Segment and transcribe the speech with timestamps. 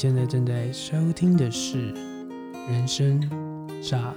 [0.00, 1.92] 现在正在收听的是
[2.70, 3.20] 《人生
[3.82, 4.14] 炸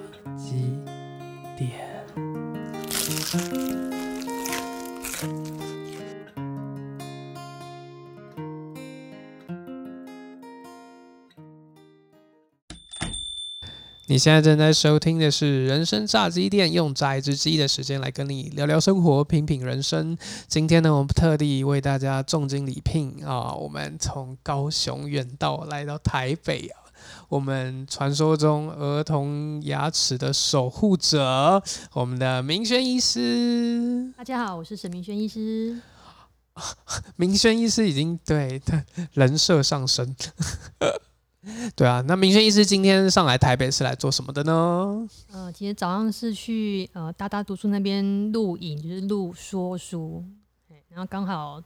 [14.11, 20.18] 你现在正在收听的是《人生炸鸡店》，用炸一只鸡的时间来跟你聊聊生活，品品人生。
[20.50, 26.92] 今天呢，我们特地为大家重金礼聘啊，我们从高雄远道来到台北啊，
[27.29, 34.12] 我们传说中儿童牙齿的守护者，我们的明轩医师。
[34.17, 35.80] 大家好，我是沈明轩医师。
[37.16, 40.14] 明轩医师已经对他人设上升。
[41.75, 45.08] 对啊，那明轩医师今天上来台北是来做什么的呢？
[45.31, 50.23] 呃，今天早上是去呃大大读书那边录影，就是录说书，
[50.89, 51.59] 然后刚好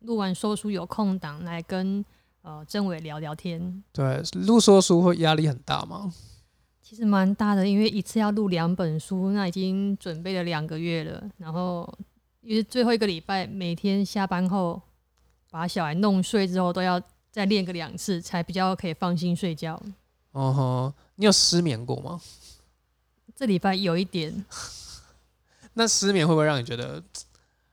[0.00, 2.02] 录完说书有空档来跟
[2.40, 3.84] 呃政委聊聊天。
[3.92, 6.10] 对，录说书会压力很大吗？
[6.80, 11.86] 其实蛮大的，因为一次要录两本书，那已经准备了两个月了，然后
[12.40, 14.80] 因为最后一个礼拜每天下班后
[15.50, 16.98] 把小孩弄睡之后都要。
[17.30, 19.80] 再练个两次，才比较可以放心睡觉。
[20.32, 22.20] 哦吼，你有失眠过吗？
[23.34, 24.44] 这礼拜有一点。
[25.74, 27.02] 那失眠会不会让你觉得，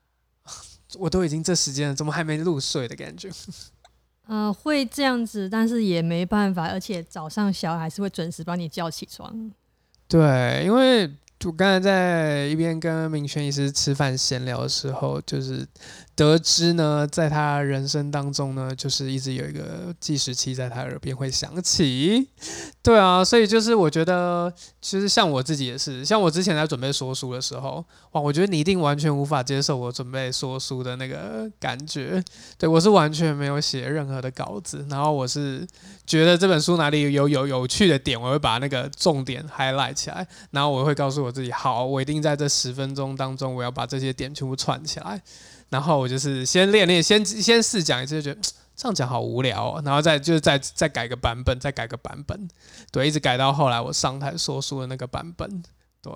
[0.98, 3.30] 我都已经这时间了，怎么还没入睡的感觉？
[4.28, 9.52] 呃，会这样子，但是也没办法，而且早上小孩还是会准时把你叫起床。
[10.08, 11.10] 对，因为
[11.46, 15.68] 我刚才在一边跟明轩医师吃饭闲聊的时候，就是。
[16.18, 22.28] 得知呢，在他人生当中呢，就是一直有一个计时器在他耳边会响起。
[22.82, 24.52] 对啊，所以就是我觉得，
[24.82, 32.20] 其实像我自己也是，像我之前在准备说书的时候，哇，我觉得你一定完全无法接受我准备说书的那个感觉。
[32.58, 35.68] 对我是完全没有写任何的稿子，然后我是
[36.08, 45.22] 觉得这本书哪里有有有趣的点，我会把那个重点 highlight 起来，然后我会告诉我自己，好，我一定在这十分钟当中，我要把这些点全部串起来。
[45.70, 48.42] 然后我就是先练练，先先试讲一次，就觉得
[48.76, 49.82] 这样讲好无聊哦。
[49.84, 52.48] 然后再就是再再改个版本，再改个版本，
[52.92, 55.62] 对，一直改到后来我上台说书的那个版本。
[56.02, 56.14] 对，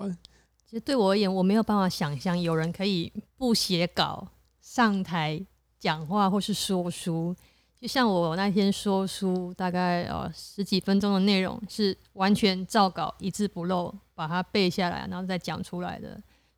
[0.70, 4.26] 其实对我而言，我没有办法想象有人可以不写稿
[4.62, 5.46] 上台
[5.78, 7.36] 讲话或是说书。
[7.82, 16.16] 就像我那天说书，大概呃十几分钟的内容是完全照稿一字不漏把它背下来，然后再讲出来的。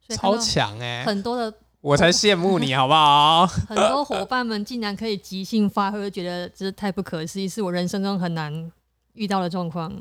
[0.10, 1.06] 超强哎！
[1.06, 1.58] 很多的。
[1.80, 3.48] 我才羡慕你，好不好？
[3.68, 8.72] 很多伙伴们竟然可以即兴发挥，觉得这是太不可思议，是我人生中很难
[9.14, 9.94] 遇到的状况。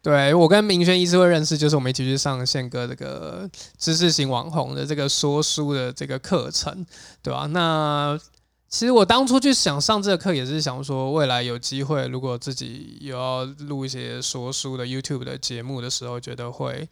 [0.00, 6.86] 对我跟明轩医师会认识，就是我们一起去上宪哥这个知识型网红的这个说书的这个课程，
[7.20, 7.46] 对吧？
[7.46, 8.18] 那
[8.68, 16.86] 其实我当初去想上这个课，也是想说，未来有机会，如果自己有要录一些说书的 YouTube 的节目的时候，觉得会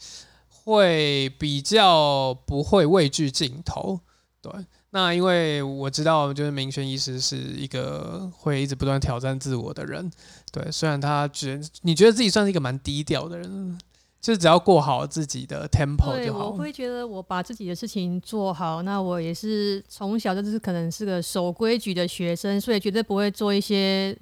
[0.48, 4.00] 会比较不会畏惧镜头。
[4.40, 4.52] 对，
[4.90, 10.10] 那因为我知道，就是明轩医师是一个会一直不断挑战自我的人。
[10.50, 13.78] 对，虽然他觉你觉得自己算是一个蛮低调的人，
[14.26, 16.48] 就只要过好自己的 tempo 就好。
[16.48, 24.18] 我会觉得我把自己的事情做好，那我也是从小就是可能是个守规矩的学生，所以绝对不会做一些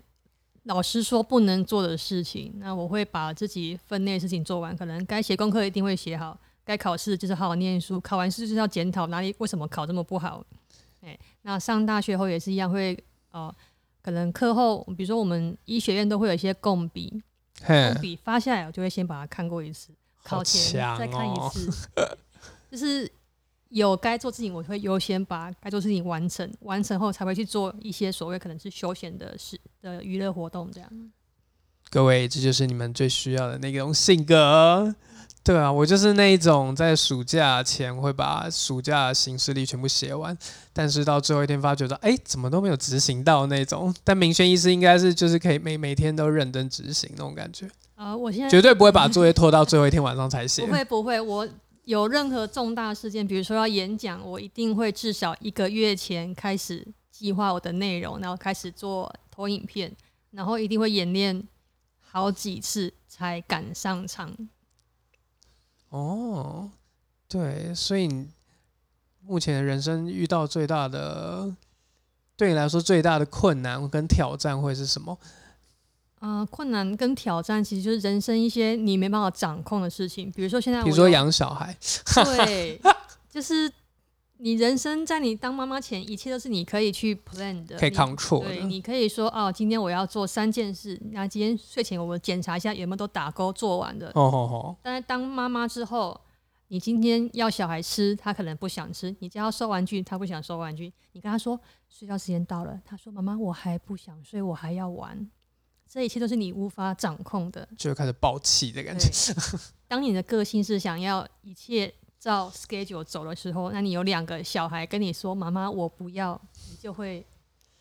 [0.65, 2.53] 老师说不能做的事情。
[2.59, 6.39] 那我会把自己分内事情做完，可能该写功课一定会写好。
[6.67, 10.45] 该考试就是好好念书，考完试就是要检讨哪里为什么考这么不好。
[11.01, 12.95] 哎，那上大学后也是一样，会
[13.33, 13.55] 哦，
[14.03, 17.23] 可能课后，比如说我们医学院都会有一些共笔，
[17.67, 19.91] 共笔发下来，我就会先把它看过一次，
[20.23, 21.89] 考前再看一次，
[22.71, 23.11] 就是
[23.69, 30.91] 有该做事情，我会优先把该做事情完成，完成后才会去做一些所谓可能是休闲的事的娱乐活动这样。
[31.91, 34.95] 各位，这就是你们最需要的那种性格。
[35.45, 40.35] 对啊，我就是那一种在暑假前会把暑假的行事历全部写完，
[40.73, 43.95] 但是到最后一天发觉到，哎，怎么都没有执行到那种。
[44.03, 47.69] 但明轩医师应该是就是可以每每天都认真执行那种感觉。
[47.95, 50.65] 啊，我现在绝对不会把作业拖到最后一天晚上才写。
[50.65, 51.47] 不会不会，我
[51.85, 59.95] 有任何重大事件，比如说要演讲，我一定会至少一个月前开始计划我的内容，然后开始做投影片，
[60.31, 61.47] 然后一定会演练
[62.01, 64.35] 好几次才赶上场。
[65.97, 66.69] 哦，
[67.29, 68.27] 对，所以
[69.21, 71.55] 目前人生遇到最大的，
[72.37, 75.17] 对你来说最大的困难跟挑战会是什么？
[76.19, 81.77] 啊、困难跟挑战其实就是人生一些你没办法掌控的事情，比如说现在我比如说养小孩，
[82.25, 82.81] 对，
[83.31, 83.71] 就是
[84.45, 94.09] 你人生在你当妈妈前，一切都是你可以去 plan 的，可以你 control 对，你可以说哦，今天我要做三件事，那今天睡前我检查一下有没有都打勾做完的。
[94.09, 96.21] 哦哦哦，但是当妈妈之后，
[96.69, 100.93] 你今天要小孩吃，他可能不想吃；你叫他收玩具，他不想收玩具。
[101.13, 101.59] 你跟他说
[101.89, 105.27] 睡觉时间到了，他说妈妈我还不想睡，我还要玩。
[105.89, 107.67] 这一切都是你无法掌控的。
[107.79, 109.09] 就会开始爆气的感觉。
[109.89, 116.41] 当你的个性是想要一切照 schedule 走的时候，那你有两个小孩跟你说“妈妈，我不要”，
[116.71, 117.23] 你就会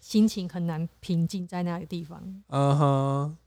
[0.01, 2.21] 心情很难平静在那个地方。
[2.49, 3.37] 嗯哼，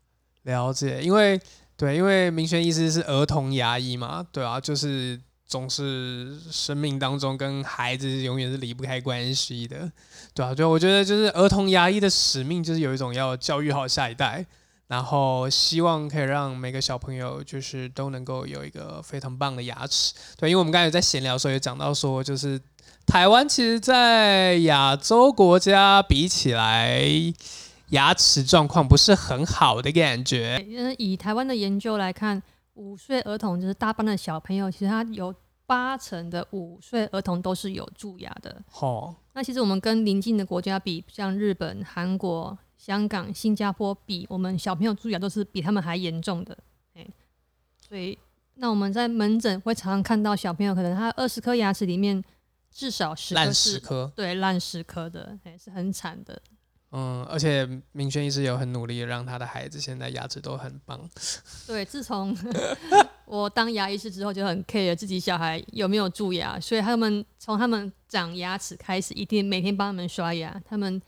[0.45, 1.03] 了解。
[1.03, 1.39] 因为
[1.77, 9.93] 对，因为明轩意思是儿童牙医嘛，对啊，就是总是生命当中跟孩子永远是离不开关系的，
[10.33, 14.47] 对啊，对，我觉得就是儿童牙医的使命就是有一种要教育好下一代，
[14.89, 20.15] 然后希望可以让每个小朋友就是都能够有一个非常棒的牙齿。
[20.37, 22.61] 对，因为我们刚才有在闲聊的时候也讲到说，就是
[23.05, 27.01] 台湾其实，在亚洲国家比起来，
[27.91, 30.65] 牙齿状况不是很好的感觉。
[30.99, 32.43] 以台湾的研究来看，
[32.75, 35.35] 五岁儿童就是大班的小朋友，其实他有
[35.67, 38.63] 八成的五岁儿童都是有蛀牙的。
[38.81, 46.57] 哦，那其实我们跟邻近的国家比，像日本、韩国、香港、新加坡比，我们小朋友蛀牙都是比他们还严重的。
[46.95, 47.07] 哎，
[47.89, 48.19] 所以
[48.55, 52.23] 那我们在门诊会常常看到小朋友，可能他二十颗牙齿里面
[52.71, 54.13] 至少十颗烂是十颗。
[54.15, 56.41] 对烂十颗的，哎，是很惨的。
[56.93, 61.09] 嗯，而且明轩医师有很努力，让他的孩子现在牙齿都很棒。
[61.67, 62.35] 对，自从
[63.27, 70.59] 我当牙医师之后，就很 care 自己小孩有没有蛀牙，所以他们从他们长牙齿开始，一定每天帮他们刷牙。
[70.65, 71.03] 他们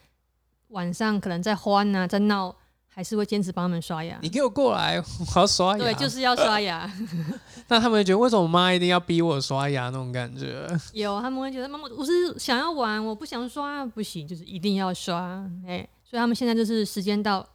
[0.68, 2.54] 晚上可能在欢啊，在闹，
[2.86, 4.28] 还是会坚持帮他们刷牙你。
[4.28, 5.78] 给我过来，我要刷牙。
[5.78, 6.90] 对，就是要刷牙。
[7.68, 10.66] 那他们觉得为什么我妈一定要逼我刷牙那种感觉？
[10.92, 15.44] 有他们会觉得妈妈，我是想要玩，我不想刷，不行，就是一定要刷。
[15.66, 17.46] 哎、所以他们现在就是时间到，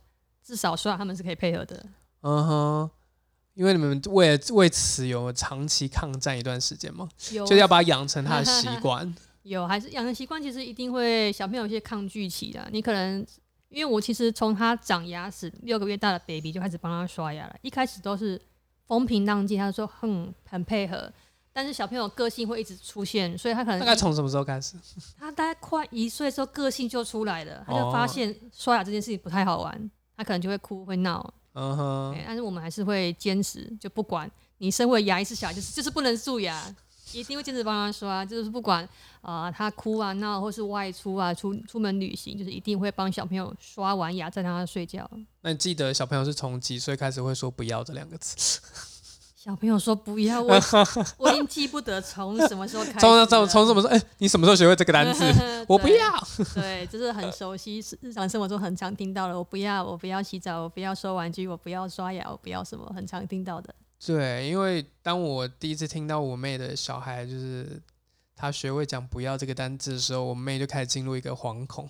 [0.44, 1.86] 至少刷，他们是可以配合的。
[2.22, 2.90] 嗯哼，
[3.54, 9.14] 因为你们为了为此有长期抗战一段时间嘛，有就是要把它养成他的习惯。
[9.44, 12.68] 有，还是养成习惯，其实一定会小朋友有些抗拒期的。
[12.72, 13.26] 你可能
[13.70, 18.42] 因为我其实从他长牙齿六个月大的 baby 就开始帮他刷牙了，一开始都是
[18.88, 21.12] 风平浪静，他就说哼很配合。
[21.56, 24.76] 但是小朋友个性会一直出现，所以他可能大概从什么时候开始？
[25.20, 31.34] 他大概快一岁的时候个性就出来了，他就发哦现刷牙这件事情不太好玩，他可能就会哭会闹。
[31.54, 36.76] 嗯哼对，但是我们还是会坚持，就不管你身为牙医是小孩，就是就是不能蛀牙，
[37.12, 38.84] 一定会坚持帮他刷，就是不管
[39.22, 45.10] 啊、呃他哭啊闹，或是外出啊出出门旅行，就是一定会帮小朋友刷完牙再让他睡觉。
[45.42, 48.62] 那你记得小朋友是从几岁开始会说不要这两个字？
[49.36, 50.58] 小朋友说不要，我
[51.18, 53.94] 我已经记不得从什么时候开始从从从什么时候？
[53.94, 55.22] 哎、你什么时候学会这个单词？
[55.68, 56.28] 我不要。
[56.56, 59.38] 对，就是很熟悉，日常生活中很常听到的。
[59.38, 63.76] 我不要，我不要洗澡，我不要收玩具，我不要刷牙，我不要什么，很常听到的。
[64.06, 67.82] 对，因为当我第一次听到我妹的小孩就是
[68.36, 71.88] 他学会讲“不要”这个单字的时候，我妹就开始进入一个惶恐。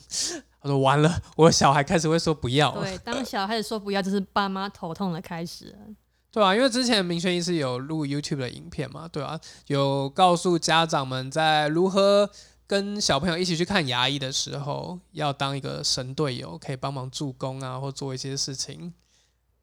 [0.62, 2.82] 她说：“完了，我小孩开始会说不要了。
[2.82, 5.78] 对， 当小孩子说不要，就是爸妈头痛的开始了。”
[6.32, 12.30] 对啊，因为之前明轩医师有录 YouTube 的影片嘛，对啊，有告诉家长们在如何
[12.66, 18.94] 跟小朋友一起去看牙医的时候，要当一个神队友，可以帮忙助攻啊，或做一些事情。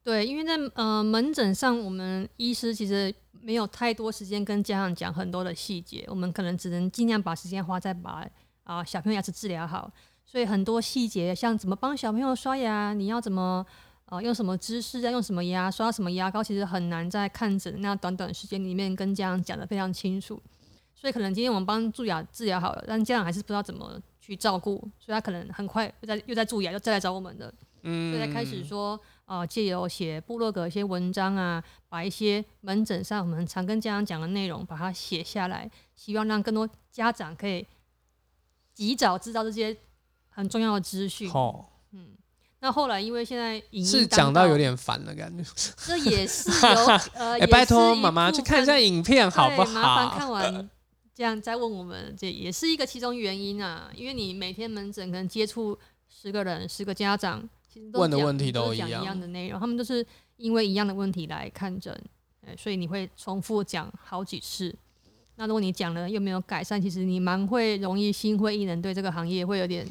[0.02, 8.26] 对，因为在呃门诊上，我们医师其实没有太多时间跟家长讲很多的细节，我们可能只能尽量把时间花在把
[8.64, 9.92] 啊、小朋友牙齿治疗好。
[10.24, 13.66] 所以很多细节，像怎么帮小朋友刷牙，你要怎么
[14.06, 20.40] 呃用什么姿势，要用什么牙刷什么牙膏，其实很难在看诊那短短时间里面跟家长讲的非常清楚。
[20.94, 27.52] 所以可能今天我们帮蛀牙治疗好了，但家长还是不知道怎么去照顾，所以他可能很快又在又在蛀牙，又再来找我们的。
[27.82, 37.66] 嗯，所以才开始说，呃，借由写部落格一些文章啊，把一些门诊上我们常跟家长讲的内容，把它写下来，希望让更多家长可以
[38.74, 39.76] 及早知道这些
[40.28, 41.30] 很重要的资讯。
[41.30, 41.70] 好、
[42.62, 45.42] 那后来因为现在影音是讲到有点烦了感觉。
[45.86, 50.18] 这也是有 呃，哎、拜托妈妈去看一下影片好不好麻烦好？
[50.18, 50.70] 看完
[51.14, 53.90] 这样再问我们，这也是一个其中原因啊。
[53.94, 60.04] 因为你每天门诊可能接触十个人、十个家长，其实问的问题都一样一样样的内容，他们都是
[60.36, 61.96] 因为一样的问题来看诊，
[62.40, 64.74] 呃所以你会重复讲好几次。
[65.36, 69.86] 那如果你讲了又没有改善，其实你蛮会容易心灰意冷，对这个行业会有点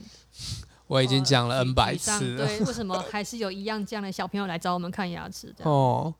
[0.88, 2.46] 我已经讲了 N 百次了。
[2.46, 5.56] 对，为什么还是有一样这样的小朋友来找我们看牙齿？
[5.64, 6.14] 哦，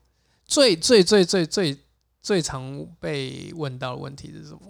[0.44, 1.78] 最最最最最
[2.22, 4.60] 最常被问到的问题是什么？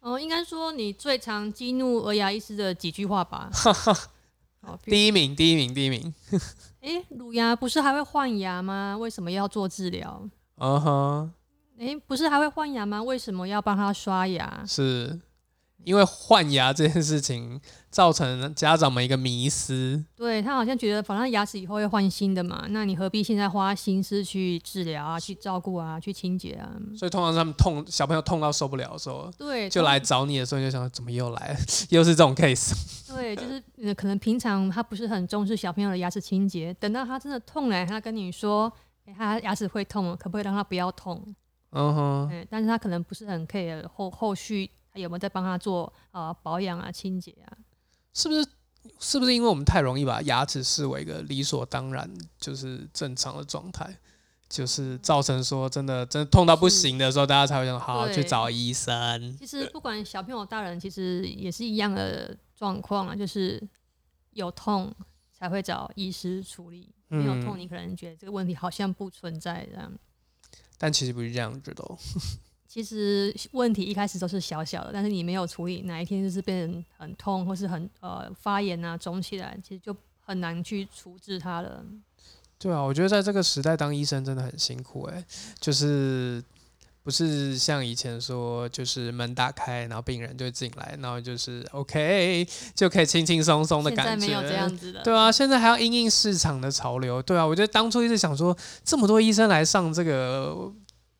[0.00, 3.50] 哦，应该说你最常激怒儿牙医师的几句话吧。
[4.68, 6.14] 哦，第一名，第一名，第一名。
[6.80, 8.96] 哎，乳牙不是还会换牙吗？
[8.98, 10.28] 为什么要做治疗？
[10.56, 11.32] 嗯哼，
[11.78, 13.02] 诶，不是还会换牙吗？
[13.02, 14.64] 为什么要帮他刷牙？
[14.66, 15.18] 是
[15.84, 20.04] 因为换牙这件事情造成家长们一个迷思。
[20.16, 26.70] 对他好像觉得，反正牙齿以后会换新的嘛，那你何必现在花心思去治疗啊、去照顾啊、去清洁啊？
[26.96, 31.58] 所以通常他们痛，小朋友痛到受不了的时候，对，就来找你的时候，你就想怎么又来了，
[31.90, 32.72] 又是这种 case。
[33.14, 38.70] 对，就是呃，可能平常他不是很重视小朋友的牙齿清洁，等到他真的痛了，他跟你说，
[39.06, 41.34] 诶他牙齿会痛，可不可以让他不要痛？
[41.70, 47.56] 嗯哼，嗯，但是他可能不是很 care 后后续他有没有在帮他做呃保养啊、清洁啊？
[48.14, 48.46] 是不是？
[49.00, 52.08] 是不是因为我们太容易把牙齿视为一个理所当然，
[52.40, 53.98] 就是正常的状态，
[54.48, 59.36] 就是造成说真的真的痛到不行的时候，大家才会想好好去找医生。
[59.36, 63.62] 其实不管小朋友、大人，其实也是一样的状况啊，就是
[64.30, 64.94] 有痛
[65.32, 69.92] 才会找医师处理，没有痛嗯你可能觉得这个问题好像不存在这样。
[70.78, 71.98] 但其实不是这样子的、哦。
[72.68, 81.82] 其实问题一开始都是小小的，但是你没有处理，哪一天就是变成很痛，或是很呃发炎啊、肿起来，其实就很难去处置它了。
[82.58, 85.24] 对啊，我觉得在这个时代当医生真的很辛苦哎、
[85.58, 86.42] 就是
[87.02, 94.26] 不是像以前说，就是门打开，然后病人就进来，然后就是 OK 就可以轻轻松松的现在感觉。
[94.26, 97.22] 没有这样子的，对啊，现在还要因应市场的潮流。
[97.22, 100.70] 对啊，我觉得当初一直想说，这么多医生来上这个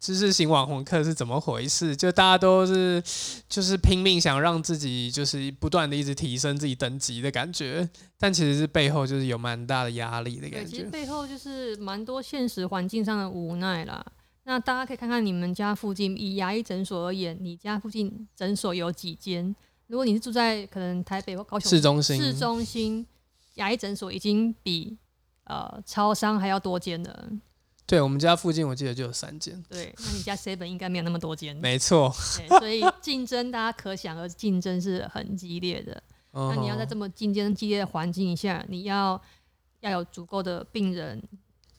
[0.00, 1.97] 知识型网红课是怎么回事？
[1.97, 3.02] 就大家都是
[3.49, 10.71] 就是拼命想让自己就是不断的一直提升自己等级的感觉，但其实是背后就是有蛮大的压力的，感觉。
[10.71, 14.05] 其实背后就是蛮多现实环境上的无奈啦。
[14.45, 19.55] 那大家可以看看你们家附近，以牙医诊所而言，你家附近诊所有几间？
[19.88, 23.05] 如果你是住在可能台北或高雄市中心市中心，
[23.55, 24.97] 牙医诊所已经比
[25.45, 27.31] 呃超商还要多间了。
[27.88, 32.11] 对我们家附近我记得就有三间，对，那你家 seven 应该没有那么多间，没错。
[32.61, 36.02] 所以竞争大家可想而知，竞争是很激烈的。
[36.33, 39.18] 那你要在这么么竞争激烈的环境下，你要
[39.80, 41.18] 要有足够的病人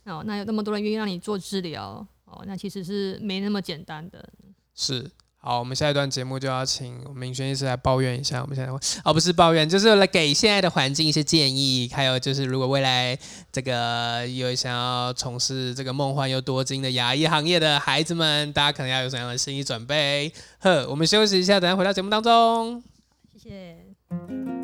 [0.05, 4.27] 哦，那有那么多人愿意让你做治疗哦，那其实是没那么简单的。
[4.73, 5.09] 是。
[5.41, 8.69] 好，我们下一段节目就要请明轩医师来抱怨一下我们现在
[9.05, 13.17] 哦，不是抱怨，就是来给现在的环境一些建议，还有就是如果未来
[13.49, 20.29] 这个有想要从事这个梦幻又多金的牙医行业的孩子们，大家可能要有什么样的心理准备？
[20.59, 22.83] 呵，我们休息一下，等下回到节目当中。
[23.31, 24.58] 谢谢。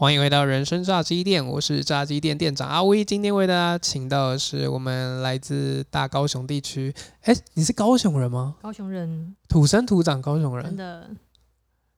[0.00, 3.04] 欢迎回到人生炸鸡店，我是炸鸡店店长阿威。
[3.04, 6.90] 今天为大家请到的是我们来自大高雄地区，
[7.24, 8.56] 哎，你是高雄人吗？
[8.62, 11.10] 高雄人土生土长高雄人，真的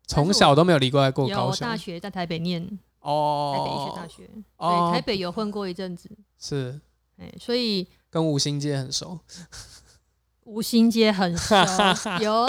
[0.09, 1.77] 从小都没有离过过有高雄大。
[1.77, 2.61] 学在台北念
[3.03, 6.81] 哦，台北医学哦大，学，哦对，台北有混过一阵子，是
[7.19, 9.17] 哎，所以跟五星街很熟。
[10.45, 11.55] 吴兴街很熟，
[12.21, 12.49] 有。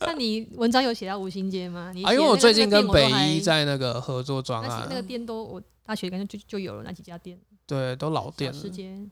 [0.00, 1.92] 那你文章有写到吴兴街吗？
[1.94, 8.58] 你啊，因为我最近跟北那个店我都还医在那个合作装那些那个，店都我大学感觉就就有了那几家店，对，都老店了。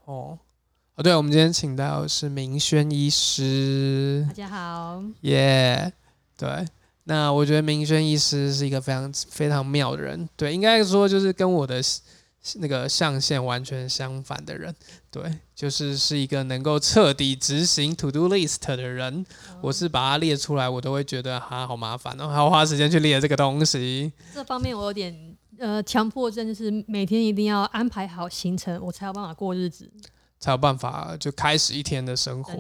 [0.05, 0.39] 哦，
[0.95, 4.25] 啊，对，我们今天请到是明轩医师。
[4.29, 5.93] 大，家好，耶、
[6.37, 6.67] 对。
[7.05, 11.83] 那我觉得明轩医师是一个非常非常妙的人，对，应该说就是跟我的
[12.57, 14.73] 那个象限完全相反的人，
[15.11, 15.23] 对，
[15.63, 19.25] 就是是一个能够彻底执行 to do list 的人。
[19.61, 24.13] 我是把它列出来，我都会觉得哈好麻烦哦，还要花时间去列这个东西。
[24.35, 29.89] 这方面我有点呃强迫症，就是每天一定要安排好行程，我才有办法过日子。
[30.41, 32.53] 才有办法就开始一天的生活。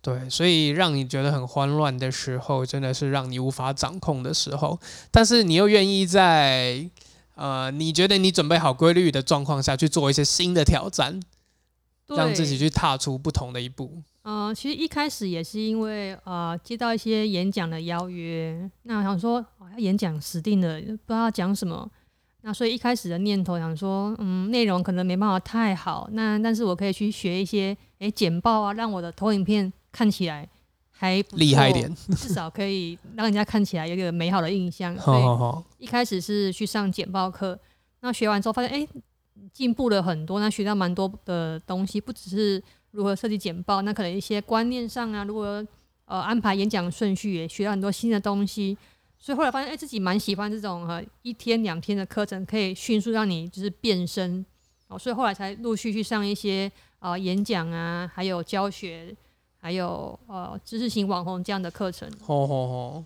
[0.00, 4.80] 对，所以让你觉得很慌乱的时候，真的是让你无法掌控的时候。
[5.12, 6.90] 但是你又愿意在
[7.36, 11.26] 呃你觉得你准备好规律的状况下去做一些新的挑战，对
[12.16, 14.02] 让自己去踏出不同的一步。
[14.22, 21.90] 呃，其实一开始也是因为呃接到一些演讲的邀约，那我想说哦要演讲死定了，不知道讲什么。
[22.44, 30.48] 那所以一开始的念头想说，嗯，内容可能没办法太好，那但是我可以去学一些诶简报啊，让我的投影片看起来
[30.90, 34.92] 还厉害一点，至少可以让人家看起来有一个美好的印象。
[34.96, 37.58] 所好以好好，一开始是去上简报课，
[38.00, 38.88] 那学完之后发现，哎、
[39.52, 45.66] 进步了很多，那学到蛮多的东西，不只是如何设计简报，那可能一些观念上啊，如何
[46.04, 48.76] 呃安排演讲顺序，也学到很多新的东西。
[49.18, 54.44] 所以后来发现，哎，自己蛮喜欢这种呃一天两天的课程，可以迅速让你就是变身
[54.88, 54.98] 哦。
[54.98, 59.14] 所以后来才陆续去上一些啊演讲啊，还有教学，
[59.58, 62.10] 还有呃知识型网红这样的课程。
[62.20, 63.04] 吼吼吼，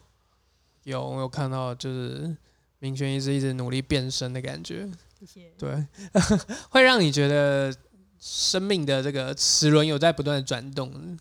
[0.85, 2.35] 有我有看到，就是
[2.79, 4.89] 明轩一直一直努力变身的感觉。
[5.19, 5.53] 谢谢。
[5.59, 5.87] 对，
[6.71, 7.75] 会让你觉得
[8.19, 11.19] 生命的这个齿轮有在不断的转动。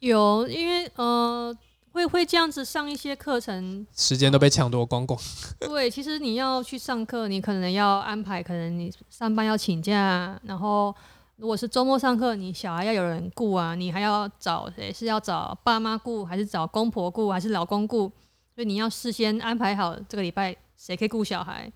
[0.00, 1.56] 有，因为呃。
[1.94, 5.16] 会会这样子上一些课程，时间都被抢夺光光。
[5.60, 10.92] 对，其实你要去上课，你可能要安排，可能你上班要请假，然后
[11.36, 14.92] 如果是周末上课，你小孩要有人顾啊，你还要找谁？
[14.92, 18.10] 是要找爸妈顾，还是找公婆顾，还是老公顾？
[18.56, 21.72] 所以你要事先安排好这个礼拜谁可以顾小孩，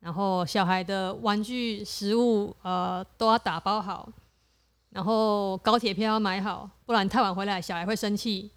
[0.00, 4.08] 然后小孩的玩具、食物呃都要打包好，
[4.90, 8.50] 然后高铁票要买好，不然太晚回来小孩会生气。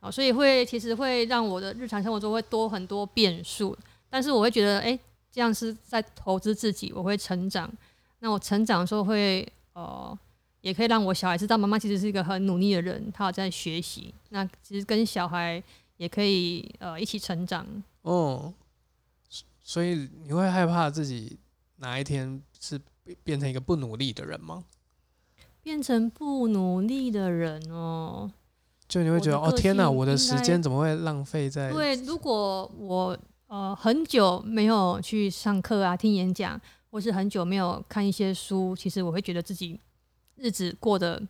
[0.00, 3.76] 好所以会其实会让我的日常生活中会多很多变数，
[4.10, 4.98] 但是我会觉得，哎，
[5.32, 7.70] 这样是在投资自己，我会成长。
[8.18, 10.18] 那我成长的时候会，呃，
[10.60, 14.14] 也可以让我小孩知道，妈妈其实是一个很努力的人，她有在学习。
[14.28, 15.62] 那其实跟小孩
[15.96, 17.66] 也可以，呃，一起成长。
[18.02, 18.52] 哦，
[19.64, 21.38] 所以你会害怕自己
[21.78, 22.78] 哪一天是
[23.24, 24.64] 变成一个不努力的人吗？
[25.62, 28.30] 变成不努力的人哦。
[28.86, 31.72] 就你会觉得哦天哪，我的时间怎么会浪费在？
[31.72, 39.80] 对，如果我呃很久没有去上课啊、听演讲，或是很久没有看一些书，其实我会觉得自己
[40.36, 41.26] 日子过得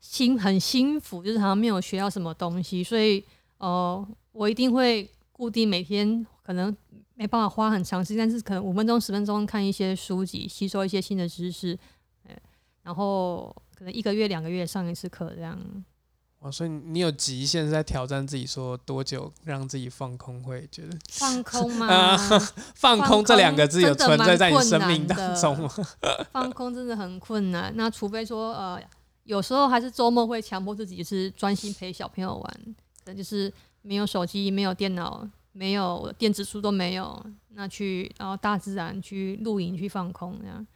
[0.00, 2.82] 心很幸福，就是好像没有学到什么东西。
[2.82, 3.24] 所以
[3.58, 6.76] 呃，我一定会固定每天，可能
[7.22, 11.78] 没办法花很长时间，但是可能五分钟、十分钟看一些书籍，吸收一些新的知识。
[12.82, 15.56] 然后可能一个月、两个月上一次课这样。
[16.40, 22.18] 哦，所以你有极限是在挑战自己，说多久让自己放空会觉得 放空吗？
[22.74, 25.70] 放空这两个字有存在在你生命当中吗？
[26.32, 27.72] 放空真的很困难。
[27.76, 28.82] 那除非说呃，
[29.22, 32.60] 有时候还是周末会强迫自己，是专心陪小朋友玩，
[33.04, 40.66] 可能就是没有手机、没有电脑、没有电子书都没有，那去然后大自然去露营去放空，这样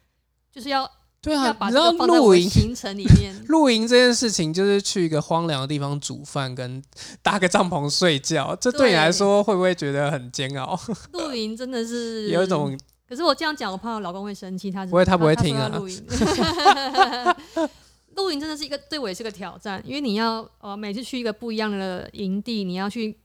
[0.52, 0.88] 就是要。
[1.22, 6.80] 对啊，你知道露营行程里面， 露营这件事情就是去一个荒凉的地方煮饭，跟
[7.20, 8.54] 搭个帐篷睡觉。
[8.60, 10.78] 这对你来说会不会觉得很煎熬？
[11.14, 14.70] 露营真的是有一种，可是我这样讲，我怕我老公会生气。
[14.70, 15.68] 他不会，他不会听啊。
[15.74, 16.06] 露营，
[18.14, 23.18] 露营真的是一个对我也是个挑战，因为你要呃每次去一个不一样的营地，你要去，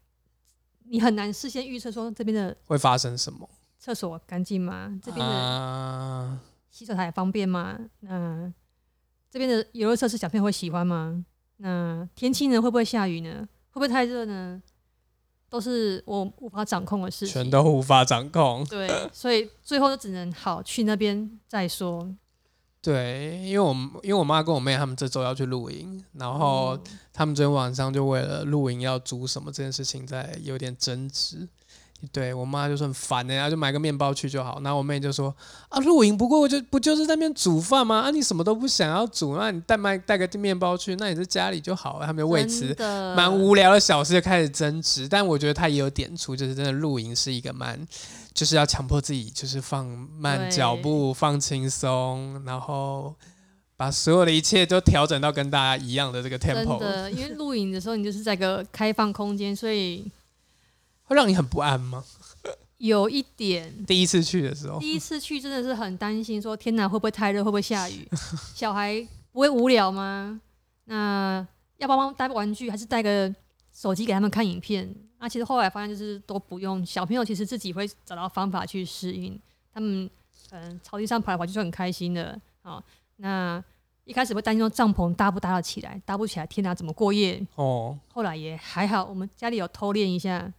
[0.91, 3.49] 你很难事先预测说这边的会发生什么，
[3.79, 4.91] 厕所干净吗？
[5.01, 6.37] 这边的。
[6.69, 7.79] 洗手台方便吗？
[8.01, 8.51] 那
[9.29, 11.23] 这边的游乐设施小朋友会喜欢吗？
[11.57, 12.61] 那天气呢？
[12.61, 13.47] 会不会下雨呢？
[13.69, 14.61] 会不会太热呢？
[15.49, 18.65] 都是我无法掌控的事情，全都无法掌控。
[18.65, 22.13] 对，所以最后就只能好去那边再说。
[22.81, 26.77] 对，因为我因为我妈跟我妹他们这周要去露营，然后
[27.13, 31.47] 他们昨天晚上就为了露营要煮什么这件事情在有点争执。
[32.11, 34.59] 对我妈就说很烦的呀，就买个面包去就好。
[34.63, 35.31] 然后我妹就说
[35.69, 37.99] 啊，露营不过我就不就是在那边煮饭吗？
[37.99, 42.07] 啊，你什么都不想要煮，那你带麦带个面包去，那你在家里就好了。
[42.07, 42.75] 他们就为此
[43.15, 45.07] 蛮无聊的小事就开始争执。
[45.07, 47.79] 但我觉得他也有点出，就是真的露营是一个蛮，
[48.33, 53.15] 就是要强迫自己就是放慢脚步，放轻松，然后
[53.77, 56.79] 把所有的一切都调整到跟大家一样的这个 tempo。
[56.79, 60.11] 真的，因为录影的时候你就是在个开放空间，所以。
[61.03, 62.01] 会让你很不安吗？
[62.77, 63.83] 有一点。
[63.85, 67.43] 第一次去的时候，第一次去真的是很担心，说天哪，会不会太热？
[67.43, 68.07] 会不会下雨？
[68.55, 70.39] 小孩不会无聊吗？
[70.85, 71.45] 那
[71.79, 73.29] 要帮忙带玩具，还是带个
[73.73, 74.95] 手机给他们看影片？
[75.21, 76.83] 那其实后来发现，就是都不用。
[76.83, 79.39] 小朋友其实自己会找到方法去适应。
[79.71, 80.09] 他们
[80.49, 82.37] 嗯，草地上跑来跑去就很开心的。
[82.63, 82.83] 好，
[83.17, 83.63] 那
[84.03, 86.01] 一开始会担心说帐篷搭不搭得起来？
[86.05, 87.39] 搭不起来，天哪，怎么过夜？
[87.55, 87.97] 哦。
[88.11, 90.51] 后来也还好，我们家里有偷练一下。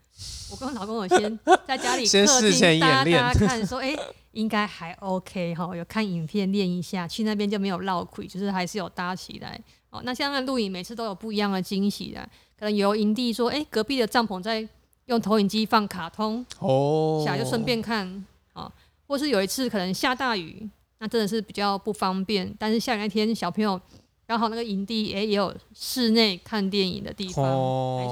[0.53, 3.97] 我跟我老公有先 在家里客厅大家看，说哎，
[4.31, 9.61] 应该还 OK 哈，有看影片练一下，去那边就没有落亏，就是还是有搭起来。
[9.91, 12.27] 哦，那像那录影，每次都有不一样的惊喜的，
[12.63, 14.65] 可能有营地说，哎，隔壁的帐篷在
[15.07, 18.73] 用投影机放卡通，哦，下就顺便看啊，
[19.09, 23.81] 或是有一次可能下大雨，那真的是比较不方便，但是下雨那天小朋友
[24.29, 27.45] 刚好那个营地哎也有室内看电影的地方，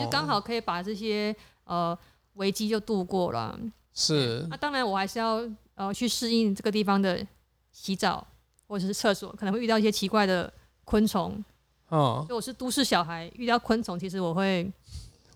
[0.03, 1.33] 就刚好可以把这些。
[1.65, 1.97] 呃，
[2.35, 3.57] 危机就度过了。
[3.95, 4.45] 是。
[4.51, 7.25] 那当然，我还是要呃去适应这个地方的
[7.71, 8.27] 洗澡
[8.67, 10.53] 或者是厕所，可能会遇到一些奇怪的
[10.85, 11.45] 昆虫。
[11.91, 14.71] 嗯，所以我是都市小孩，遇到昆虫其实我会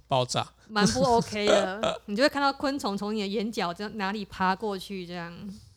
[0.09, 0.47] 爆炸。
[0.69, 2.01] 蛮不 OK 的。
[2.07, 5.33] 你就会看到昆虫从你的眼角这样哪里爬过去，这样，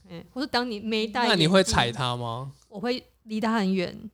[0.09, 1.91] 嗯，或是当你没戴，那你会踩？
[1.91, 2.51] 它吗？
[2.69, 4.09] 我会离它很远。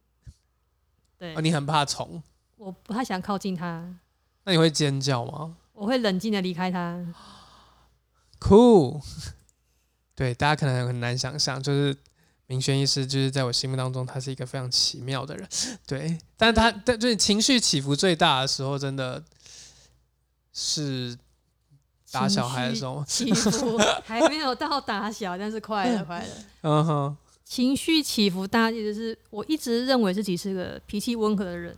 [1.17, 2.21] 对哦，，你很怕虫，
[2.58, 3.88] 我不太想靠近它，
[4.45, 5.56] 那你会尖叫吗？
[5.73, 7.06] 我会冷静的离开它。
[8.39, 9.02] Cool，，
[10.15, 11.95] 对，大家可能很难想象，就是
[12.47, 15.47] 明轩医师，就是在我心目当中，他是一个非常奇妙的人，
[15.88, 19.23] 对，但是他但就是情绪起伏最大的时候，真的
[20.51, 21.17] 是
[22.12, 26.36] 打小孩的时候，起伏 还没有到打小，但是快了，快了。
[26.62, 31.75] 嗯哼，情绪起伏大，其实是我一直认为自己是个脾气温和的人，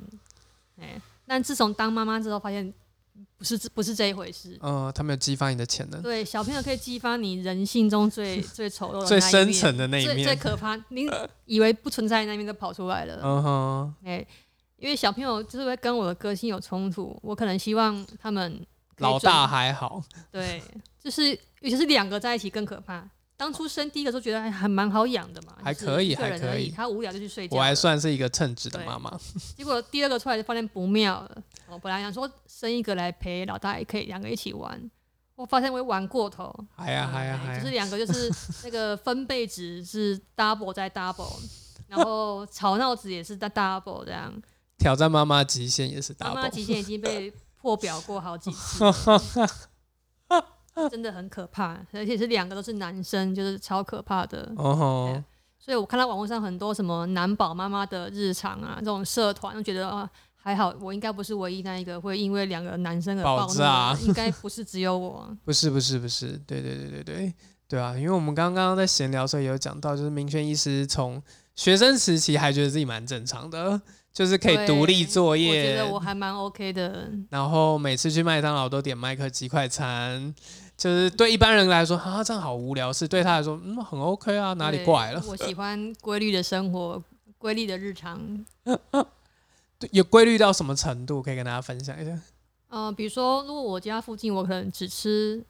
[0.82, 2.74] 哎，但自从当妈妈之后，发现
[3.38, 4.58] 不是不是这一回事。
[4.62, 11.08] 嗯，他没有激发你的潜能，对，小朋友可以激发你人性中最 最丑陋的最深层的那一最最，可怕，你
[11.46, 13.20] 以为不存在那一面都跑出来了。
[13.24, 14.26] 嗯哼，哎、
[14.78, 18.66] 因为小朋友就是会跟我的个性有冲突，我可能希望他们
[18.98, 20.02] 老大还好，
[20.32, 20.62] 对，
[21.00, 21.30] 就是
[21.62, 23.08] 尤其是两个在一起更可怕。
[23.38, 27.62] 当初生第一个时候觉得还还蛮好养的嘛，还可以还可以他无聊就去睡觉我。
[27.62, 29.12] 还算是一个称职的妈妈，
[29.58, 31.44] 结果第二个出来就发现不妙了。
[31.68, 34.80] 我本来想说生一个来陪老大，也可以两个一起玩，
[35.36, 36.54] 我发现我玩过头。
[36.78, 38.32] 就是两个就是
[38.64, 41.36] 那个分贝值是 double 再 double，
[41.88, 44.34] 然后吵闹值也是 double 这样。
[44.78, 46.36] 挑战妈妈极限也是 double。
[46.36, 48.86] 妈妈极限已经被破表过好几次，
[50.92, 54.52] 真的很可怕，而且是两个都是男生，就是超可怕的。
[54.58, 55.24] 嗯哼，
[55.58, 65.28] 所以我看到网络上很多什么男宝妈妈的日常啊，这种社团，就觉得啊还好，我应该不是唯一那一个会因为两个男生而爆炸，应该不是只有我。
[65.44, 67.34] 不是不是不是，对对对对对
[67.68, 67.98] 对啊！
[67.98, 71.20] 因为我们刚刚在闲聊的时候也有讲到，就是明轩医师从
[71.56, 73.82] 学生时期还觉得自己蛮正常的，
[74.14, 77.10] 就是可以独立作业我觉得，我还蛮 OK 的。
[77.32, 80.36] 然后每次去麦当劳都点麦克鸡快餐，
[80.78, 85.24] 就是对一般人来说，啊这样好无聊，是对他来说，嗯很 OK 啊，哪里怪了？
[85.28, 87.02] 我 喜欢规律的生活，
[87.38, 88.46] 规律的日常。
[89.80, 91.22] 对有规律到什么程度？
[91.22, 92.18] 可以跟大家分享一下。
[92.70, 95.44] 呃，比如说，如果我家附近我可能只吃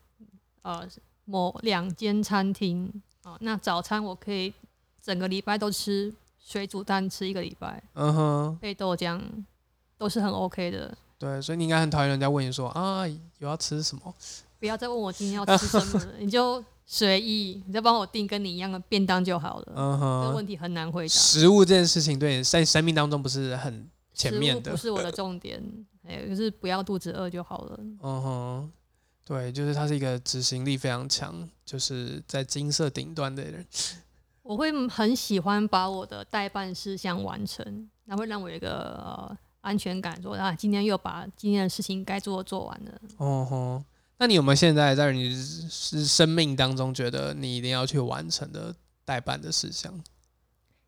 [0.63, 0.87] 呃
[1.25, 2.91] 某两间餐厅
[3.23, 4.53] 啊、那早餐我可以
[5.01, 9.19] 整个礼拜都吃水煮蛋，吃一个礼拜，嗯哼，配豆浆，
[9.97, 10.95] 都是很 OK 的。
[11.17, 14.13] 对，所以你应该很讨厌人家问你说啊有要吃什么？
[14.65, 19.73] 不要再问我今天要吃什么了， 你就随意，你再帮我订跟你一样的便当就好了。
[19.75, 21.13] 嗯哼这个，问题很难回答。
[21.13, 25.61] 食物这件事情对你在生命当中不是很前面的不，是我的重点，
[26.01, 27.79] 哎，就是不要肚子饿就好了。
[28.01, 28.71] 嗯哼，
[29.23, 33.63] 对，就是他是一个执行力非常强，就是在金色顶端的人。
[34.41, 43.01] 我会很喜欢把我的代办事项完成，那会让我有一个、呃、安全感说，啊，今天又把今天的事情该做的做完了。
[43.17, 43.83] 哦吼，
[44.17, 45.35] 那你有没有现在在你
[45.69, 48.73] 是生命当中觉得你一定要去完成的
[49.03, 50.03] 代办的事项？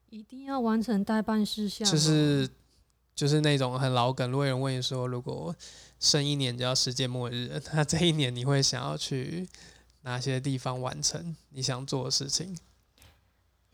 [0.10, 2.50] 一定要完成代办事项哦，就是
[3.14, 5.54] 就是那种很老梗，如果有人问你说，如果
[6.00, 9.50] 剩一年就要世界末日，那这一年你会想要去
[10.04, 12.58] 哪些地方完成你想做的事情？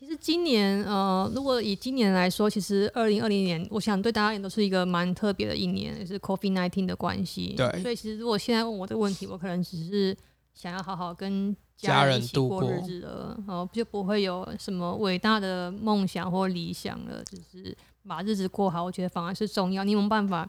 [0.04, 7.54] 其实今年呃，如果以今年来说，其实二零二零年，我想对大家也都是一个蛮特别的一年，也是 COVID nineteen 的关系。
[7.56, 10.14] 对所以其实如果现在问我这个问题，我可能只是
[10.52, 17.74] 想要好好跟家人人一起过日子了，哦、就不会有什么伟大的梦想或理想了，只是
[18.06, 19.84] 把日子过好，我觉得反而是重要。
[19.84, 20.46] 你有没有办法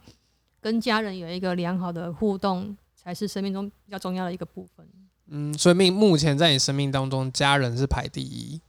[0.59, 4.85] 跟家人有一个良好的互动，才是生命中比较重要的一个部分。
[5.27, 8.61] 嗯，所以命目前在你生命当中，家人是排第一，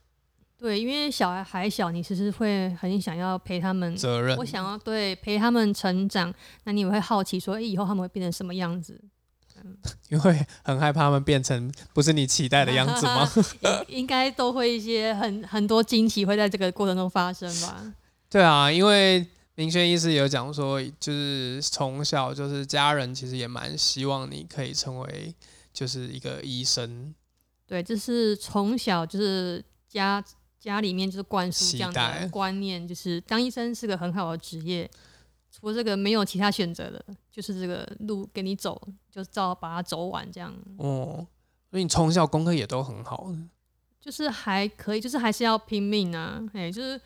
[0.67, 4.45] 对，因为小孩还小，你其实会很想要陪他们责任我。
[4.45, 9.01] 想要对陪他们成长，那你也会好奇说，哎、以后他们会变成什么样子？
[10.11, 13.31] 因为很害怕他们变成不是你期待的样子吗？
[13.87, 17.95] 应应该都会一些很很多惊喜会在这个过程中发生吧？
[18.29, 19.25] 对啊，因为
[19.55, 25.33] 明轩医师有讲说，就是从小就是家人其实也蛮希望你可以成为
[25.73, 27.15] 就是一个医生，
[27.69, 30.23] 对，就是从小就是家
[30.67, 34.91] 家里面就是灌输这样的观念，就是当医生是个很好的职业，
[35.51, 40.53] 除了这个没有其他选择的，就是这个路给你走，就照把它走完这样。
[40.79, 41.27] 哦，
[41.71, 43.33] 所以你从小功课也都很好，
[44.01, 46.43] 就是还可以，就是还是要拼命啊！
[46.53, 47.01] 哎，就是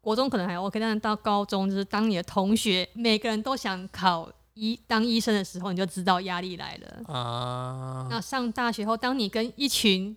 [0.00, 7.14] 国中可能还 OK，但是到高中，就是当你的同学每个人都想考医当医生的时候，你就知道压力来了。
[7.14, 10.16] 啊，那上大学后，当你跟一群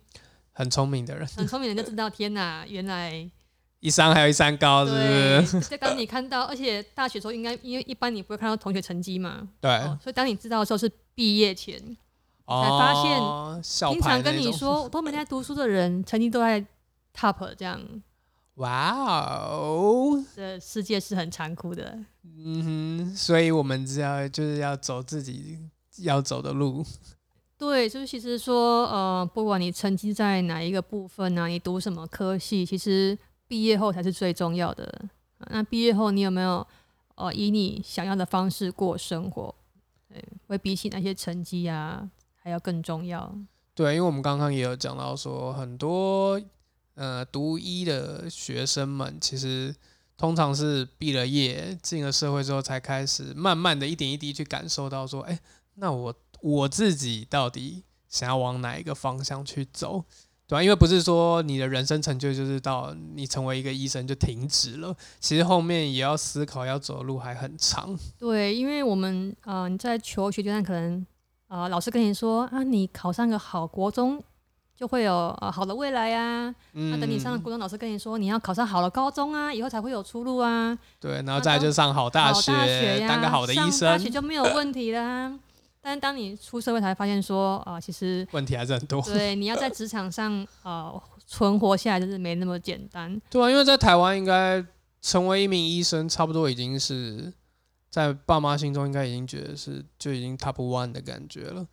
[0.60, 3.26] 很聪明的人，很聪明的人就知道，天哪，原来
[3.80, 5.60] 一山还有一山高，是不，是？
[5.70, 11.80] 就当你看到，而且大学时候应该因为一般你不会看到同学成绩嘛，对，哦所以当你知道的时候是毕业前，
[12.44, 16.62] 哦，才发现校平常跟你说都没在读书的人，成绩都在
[17.16, 17.80] top，这样
[18.56, 21.98] 哇哦，这世界是很残酷的。
[22.22, 25.58] 嗯哼，所以我们只要就是要走自己
[26.00, 26.84] 要走的路，
[27.60, 35.04] 对，就是其实说，呃，不管你成绩在哪一个部分呢、你读什么科系，其实毕业后才是最重要的。
[35.50, 36.66] 那毕业后你有没有
[37.16, 39.54] 呃以你想要的方式过生活？
[40.08, 43.30] 对，会比起那些成绩啊还要更重要。
[43.74, 46.40] 对，因为我们刚刚也有讲到说，很多
[46.94, 49.76] 呃读医的学生们，其实
[50.16, 55.38] 通常是毕了业进了社会之后，才开始慢慢的一点一滴去感受到说，哎，
[55.74, 60.04] 那我我自己到底想要往哪一个方向去走？
[60.46, 67.96] 对吧、因为不是说你的人生成就就是到你成为一个医生就停止了，其实后面也要思考要走的路还很长。
[68.18, 71.06] 对，因为我们呃你在求学阶段可能
[71.46, 74.20] 啊、呃老师跟你说啊，你考上个好国中
[74.76, 80.76] 就会有呃好的未来呀、嗯，那等你上了国中，老师跟你说你要考上好的高中啊，以后才会有出路啊。
[80.98, 85.38] 对，然后再来就上好大好大学呀，当个好的医生大生学，就没有问题啦。
[85.82, 89.00] 但是当你出社会才发现说啊、其实 问题还是很多。
[89.02, 93.20] 对你要在职场上呃存活下来，就是没那么简单。
[93.30, 94.64] 对啊，因为在台湾应该
[95.00, 97.32] 成为一名医生，差不多已经是
[97.88, 101.66] 在爸妈心中应该已经觉得是就已经 top one 的感觉了。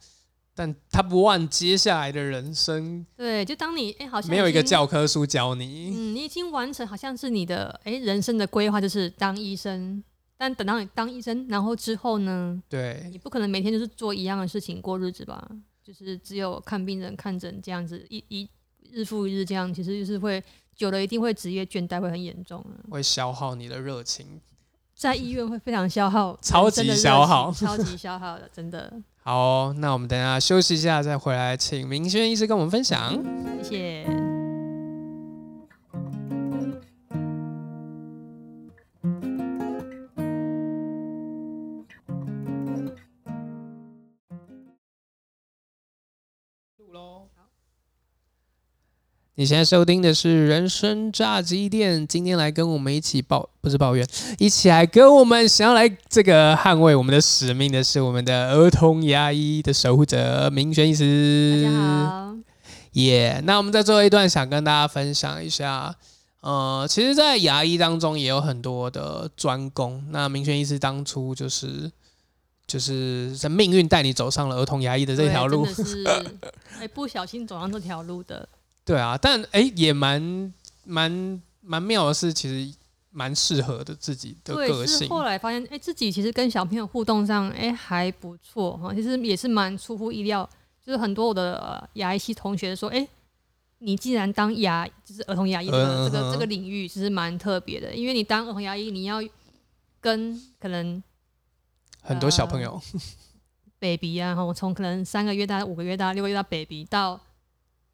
[0.56, 10.04] 但 top one 接下来的人生对，就当你哎、好像没有一个教科书教你，嗯，你已经完成，好像是你的哎、人生的规划，就是当医生。
[10.38, 15.50] 但等到你当医生，然后之后呢，对你不可能每天就是做一样的事情过日子吧？
[15.84, 18.50] 就是只有看病人、看诊这样子，一一
[18.92, 20.44] 日复一日这样，其实就是会
[20.76, 22.76] 久了一定会职业倦怠，会很严重啊。
[22.92, 24.40] 会消耗你的热情。
[24.96, 28.94] 在医院会非常消耗， 超级消耗超级消耗的，真的。
[29.22, 33.14] 好哦、那我们等一下休息一下再回来，请明轩医师跟我们分享。
[33.62, 34.17] 谢谢。
[49.40, 54.04] 你现在收听的是人生炸鸡店，今天来跟我们一起抱，不是抱怨，
[54.40, 61.62] 一起来跟我们想要来这个捍卫我们的使命的是我们的儿童牙医的守护者明轩医大师。
[61.62, 62.36] 家好，
[62.94, 65.96] 耶那我们在最后一段想跟大家分享一下，
[66.42, 70.04] 呃，其实，在牙医当中也有很多的专攻。
[70.10, 71.92] 那明轩医师当初就是
[72.66, 76.04] 就是在命运带你走上了儿童牙医的这条路，是
[76.80, 78.50] 哎、不小心走上这条路的。
[78.88, 80.54] 对啊，但哎、也蛮
[80.86, 82.74] 蛮蛮妙的是，其实
[83.12, 85.10] 蛮适合的自己的个性。
[85.10, 88.94] 后来发现，哎、自己其实跟小朋友互动上，哎、还不错哈。
[88.94, 90.50] 其实也是蛮出乎意料，
[90.82, 93.06] 就是很多我的、呃、牙医系同学说，哎、
[93.80, 99.22] 你既然当牙，就是儿童牙医这个、嗯这个这个嗯领域，其实蛮特别的，因为你当儿童牙医，你要
[100.00, 101.04] 跟可能
[102.02, 102.82] 很多小朋友
[103.80, 107.20] ，baby 啊，哈，从可能三个月大、五个月大、六个月大 baby 到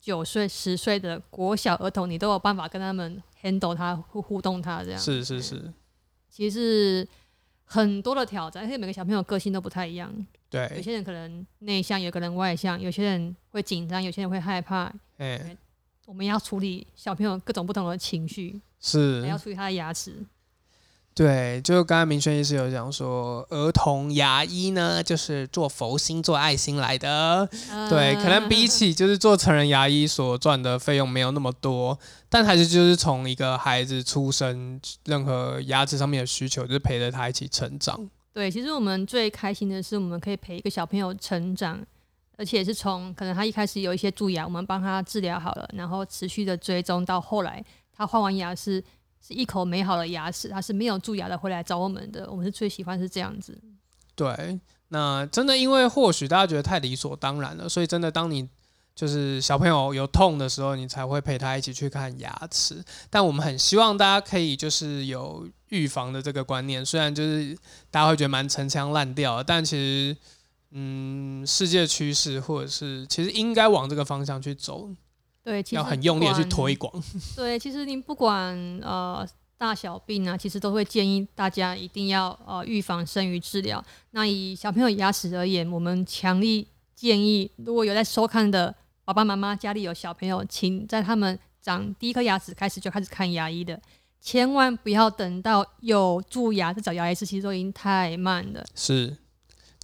[0.03, 4.99] 九岁、十岁的国小儿童，你都有办法跟他们 handle 他、互互动他这样。
[4.99, 5.73] 是是是，
[6.29, 7.07] 其实是
[7.63, 10.13] 很多的挑战，而且每个小朋友个性都不太一样。
[10.49, 14.93] 对有，些人可能内向，有可能外向，有些人会紧张，有些人会害怕。
[15.19, 15.55] 哎、
[16.05, 20.17] 我们要处理小朋友各种不同的情绪，是还要处理他的牙齿。
[21.15, 27.47] 对，就刚才明轩医师有讲说，儿童牙医呢，就是做佛心、做爱心来的。
[27.87, 31.99] 对，可能比起就是做成人牙医所赚的费用没有那么多，
[32.29, 38.09] 但还是就是从一个孩子出生，任何牙齿上面的需求，就是陪着他一起成长。
[38.33, 41.79] 对，其实我们最开心的是，我们可以陪一个小朋友成长，
[42.37, 47.63] 而且是从可能他一开始有一些蛀牙，我们帮他治疗好了，然后持续的追踪到后来
[47.95, 48.83] 他换完牙是
[49.25, 53.57] 是一口美好的牙齿，他是没有蛀牙的回来找我们的，我们是最喜欢是这样子。
[54.15, 54.59] 对，
[54.89, 58.47] 那真的因为或许大家觉得太理所当然了，所以真的当你
[58.93, 62.83] 就是小朋友有痛的时候，你才会陪他一起去看牙齿。
[63.09, 67.57] 但我们很希望大家可以就是有预防的这个观念，虽然就是
[67.89, 70.15] 大家会觉得蛮陈腔滥调，但其实
[70.71, 74.89] 嗯，世界趋势或者是其实应该往这个方向去走，
[75.43, 76.91] 对，其实要很用力的去推广。
[77.35, 79.27] 对，其实您不管呃
[79.57, 83.83] 大小病啊，其实都会建议大家一定要呃预防胜于治疗。
[84.11, 93.81] 那以小朋友牙齿而言，我们强力建议，如果有在收看的爸爸妈妈家里有小朋友，请在他们长第一颗牙齿开始就开始看牙医的，
[94.21, 98.65] 千万不要等到有蛀牙再找牙医师，其实都已经太慢了。
[98.75, 99.17] 是。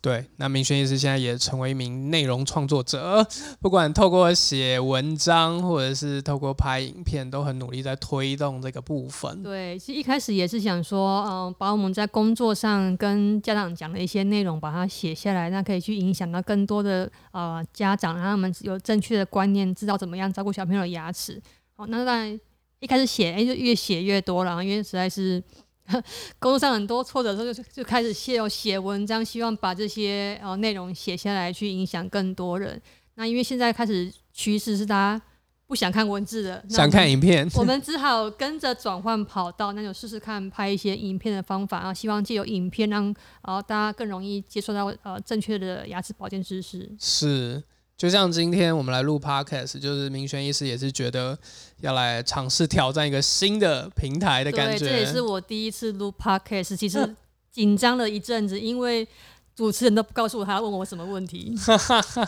[0.02, 3.28] 对，那明轩医师现在也成为一名内容创作者，
[3.60, 9.44] 不管透过写文章，或者是透过拍影片，都很努力在推动这个部分。
[9.44, 21.42] 对，其实一开始也是想说，嗯，把我们在工作上跟家长讲的一些内容，把它写下来，那可以去影响到更多的呃家长，让他们有正确的观念，知道怎么样照顾小朋友的牙齿。
[21.76, 22.40] 好，那当然
[22.80, 25.44] 一开始写，哎，就越写越多了，因为实在是。
[26.40, 32.82] 工作上很多挫折的时候，就就开始写写文章，希望把这些呃内容写下来，去影响更多人。
[33.16, 35.22] 那因为现在开始趋势是大家
[35.68, 46.90] 不想看文字的，想看影片， 我们只好跟着转换跑道，那就试试看拍一些影片的方法啊，希望借由影片让呃大家更容易接受到呃正确的牙齿保健知识。
[47.00, 47.64] 是。
[48.00, 51.38] 就像今天我们来录 podcast，就是明轩医师也是觉得
[51.82, 54.86] 要来尝试挑战一个新的平台的感觉。
[54.86, 57.14] 这也是我第一次录 podcast，其实
[57.52, 59.06] 紧张了一阵子，因为
[59.54, 61.54] 主持人都不告诉我他要问我什么问题。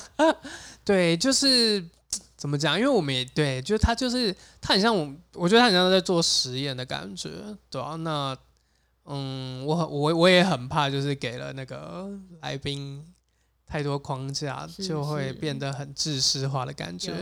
[0.84, 1.81] 对，就是
[2.36, 2.77] 怎么讲？
[2.77, 7.29] 因为我们也对，就他就是他很像我，我觉得他很像在做实验的感觉，
[7.69, 8.38] 对啊，那
[9.05, 12.10] 嗯，我我我也很怕，就是给了那个
[12.41, 13.05] 来宾。
[13.71, 17.13] 太多框架就会变得很制式化的感觉，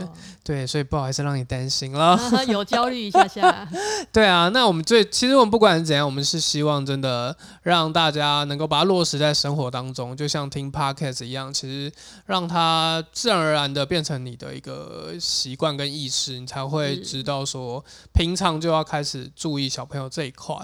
[0.42, 3.68] 对，所以不好意思让你担心了， 有焦虑一下下。
[4.12, 11.92] 对啊，那我们最其实我们不管是怎样，我们是希望真的让大家能够把它落实在生活当中，就像听 podcast 一样，其实
[12.26, 20.56] 让它自然而然的变成你的一个习惯跟意识，你才会知道说平常就要开始注意小朋友这一块，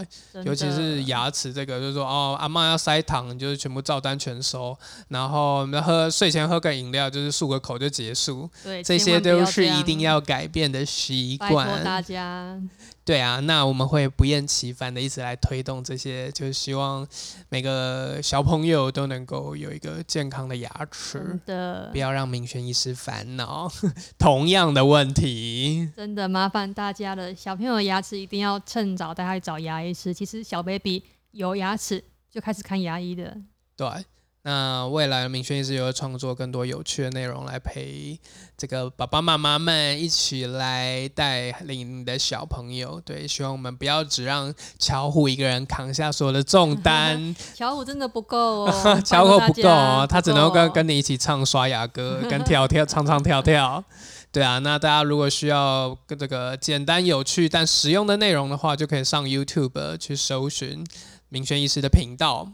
[0.44, 4.76] 尤其是牙齿这个，就是说哦，阿妈要塞糖，你就是全部照单全收，
[5.10, 5.64] 然后。
[5.82, 8.48] 喝睡前喝个饮料，就是漱个口就结束。
[8.62, 11.82] 对，这些都是一定要改变的习惯。
[11.84, 12.60] 大家。
[13.04, 17.06] 对啊，那我们会不厌其烦的一直来推动这些，就是希望
[17.48, 21.38] 每个小朋友都能够有一个健康的牙齿。
[21.46, 23.70] 的，不要让明轩医师烦恼
[24.18, 25.88] 同样的问题。
[25.96, 30.12] 真的麻烦大家了，小朋友牙齿一定要趁早带他去找牙医师。
[30.12, 33.36] 其实小 baby 有牙齿就开始看牙医的。
[33.76, 33.86] 对。
[34.48, 38.16] 那未来明轩医师也会创作更多有趣的内容来陪
[38.56, 43.00] 这个爸爸妈妈们一起来带领你的小朋友。
[43.04, 47.34] 对，希望我们不要只让巧虎一个人扛下所有的重担。
[47.56, 48.72] 巧虎真的不够哦，
[49.04, 53.82] 巧虎不够哦，他只能跟跟你一起唱刷牙歌， 跟跳跳唱唱跳跳。
[54.30, 60.86] 对啊，那大家如果需要跟这个简单有趣但实用的内容的话，就可以上 YouTube 去搜寻
[61.30, 62.52] 明轩医师的频道。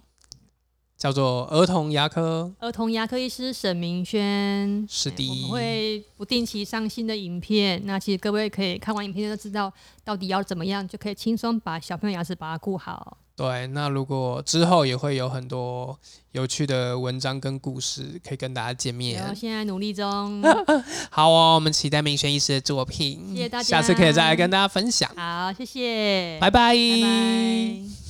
[1.03, 7.83] 叫做儿童牙科，儿童牙科医师沈明轩是的，我们会不定期上新的影片。
[7.85, 9.73] 那其实各位可以看完影片就知道
[10.05, 13.19] 到底要怎么样，就可以轻松把小朋友牙齿把它顾好。
[13.35, 15.99] 对，那如果之后也会有很多
[16.31, 19.35] 有趣的文章跟故事可以跟大家见面。
[19.35, 20.41] 现在努力中，
[21.11, 25.11] 好哦，我们期待明轩医师的作品，谢谢大家，下次可以再来跟大家分享。
[25.17, 28.02] 好，谢谢，拜拜，拜拜。